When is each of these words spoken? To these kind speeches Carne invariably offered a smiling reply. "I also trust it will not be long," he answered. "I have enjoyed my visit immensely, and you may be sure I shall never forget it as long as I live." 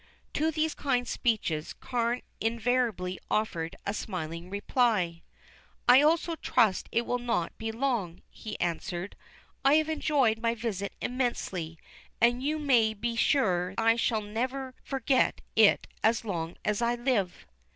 To 0.33 0.49
these 0.49 0.73
kind 0.73 1.07
speeches 1.07 1.73
Carne 1.73 2.23
invariably 2.39 3.19
offered 3.29 3.75
a 3.85 3.93
smiling 3.93 4.49
reply. 4.49 5.21
"I 5.87 6.01
also 6.01 6.35
trust 6.37 6.89
it 6.91 7.05
will 7.05 7.19
not 7.19 7.55
be 7.59 7.71
long," 7.71 8.23
he 8.31 8.59
answered. 8.59 9.15
"I 9.63 9.75
have 9.75 9.89
enjoyed 9.89 10.39
my 10.39 10.55
visit 10.55 10.93
immensely, 11.01 11.77
and 12.19 12.41
you 12.41 12.57
may 12.57 12.95
be 12.95 13.15
sure 13.15 13.75
I 13.77 13.95
shall 13.95 14.23
never 14.23 14.73
forget 14.83 15.39
it 15.55 15.85
as 16.03 16.25
long 16.25 16.55
as 16.65 16.81
I 16.81 16.95
live." 16.95 17.45